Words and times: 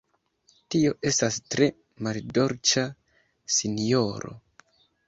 Tio 0.75 0.93
estas 1.09 1.37
tre 1.55 1.67
maldolĉa, 2.09 2.87
sinjoro! 3.59 4.39